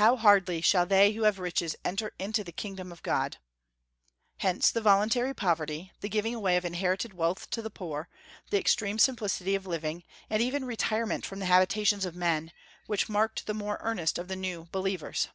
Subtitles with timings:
[0.00, 3.36] "How hardly shall they who have riches enter into the kingdom of God?"
[4.38, 8.08] Hence the voluntary poverty, the giving away of inherited wealth to the poor,
[8.50, 12.52] the extreme simplicity of living, and even retirement from the habitations of men,
[12.86, 15.28] which marked the more earnest of the new believers.